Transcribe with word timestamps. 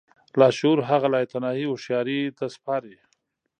لاشعور 0.39 0.79
هغه 0.89 1.07
لايتناهي 1.13 1.63
هوښياري 1.67 2.19
ته 2.37 2.45
سپاري. 2.55 2.95